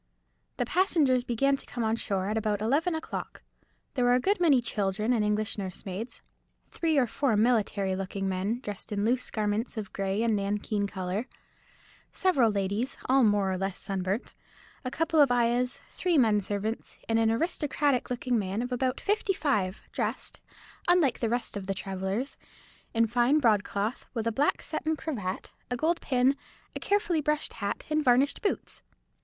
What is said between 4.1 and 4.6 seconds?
a good many